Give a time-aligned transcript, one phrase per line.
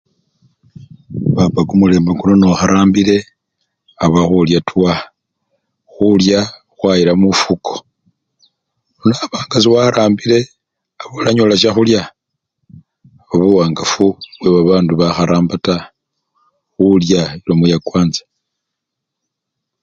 [1.35, 3.17] Papa kumulembe kuno nokharambile,
[4.03, 4.93] aba khulya twa,
[5.93, 6.39] khulya
[6.77, 7.73] khwayila mufuko,
[9.03, 10.39] nono banga sewarambile
[11.01, 12.01] abasonanyola shakhulya.
[12.09, 14.05] obwo nibwo buwangafu
[14.37, 15.85] bwe babandu bakharamba taa
[16.73, 18.23] khulya elomo yakwansa.